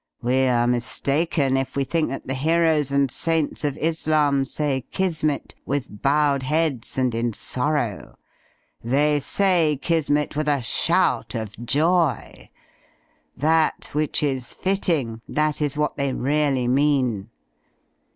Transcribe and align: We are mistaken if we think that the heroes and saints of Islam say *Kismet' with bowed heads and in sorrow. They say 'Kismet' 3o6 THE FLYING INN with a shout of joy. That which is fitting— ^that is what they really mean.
We 0.23 0.47
are 0.47 0.65
mistaken 0.65 1.55
if 1.55 1.75
we 1.75 1.83
think 1.83 2.09
that 2.09 2.25
the 2.25 2.33
heroes 2.33 2.89
and 2.91 3.11
saints 3.11 3.63
of 3.63 3.77
Islam 3.77 4.45
say 4.45 4.81
*Kismet' 4.91 5.53
with 5.63 6.01
bowed 6.01 6.41
heads 6.41 6.97
and 6.97 7.13
in 7.13 7.33
sorrow. 7.33 8.17
They 8.83 9.19
say 9.19 9.77
'Kismet' 9.79 10.31
3o6 10.31 10.33
THE 10.33 10.33
FLYING 10.33 10.33
INN 10.33 10.37
with 10.37 10.47
a 10.47 10.65
shout 10.65 11.35
of 11.35 11.65
joy. 11.67 12.49
That 13.37 13.89
which 13.93 14.23
is 14.23 14.53
fitting— 14.53 15.21
^that 15.29 15.61
is 15.61 15.77
what 15.77 15.97
they 15.97 16.13
really 16.13 16.67
mean. 16.67 17.29